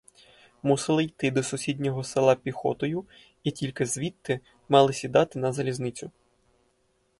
Мусили 0.63 1.03
йти 1.03 1.31
до 1.31 1.43
сусіднього 1.43 2.03
села 2.03 2.35
піхотою 2.35 3.05
і 3.43 3.51
тільки 3.51 3.85
звідти 3.85 4.39
мали 4.69 4.93
сідати 4.93 5.39
на 5.39 5.51
залізницю. 5.51 6.11